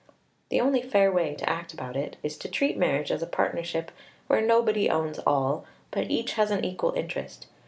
The 0.49 0.59
only 0.59 0.81
fair 0.81 1.11
way 1.11 1.35
to 1.35 1.47
act 1.47 1.75
about 1.75 1.95
it 1.95 2.17
is 2.23 2.35
to 2.39 2.49
treat 2.49 2.75
marriage 2.75 3.11
as 3.11 3.21
a 3.21 3.27
partnership 3.27 3.91
where 4.25 4.41
nobody 4.41 4.89
owns 4.89 5.19
all, 5.27 5.63
but 5.91 6.09
each 6.09 6.33
has 6.33 6.49
an 6.49 6.65
equal 6.65 6.93
interest. 6.93 7.45